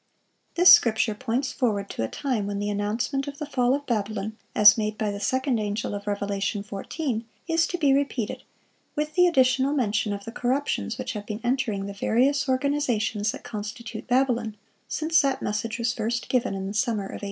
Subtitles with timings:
[0.55, 3.85] (1042) This scripture points forward to a time when the announcement of the fall of
[3.85, 8.41] Babylon, as made by the second angel(1043) of Revelation 14, is to be repeated,
[8.95, 13.43] with the additional mention of the corruptions which have been entering the various organizations that
[13.43, 17.19] constitute Babylon, since that message was first given, in the summer of 1844.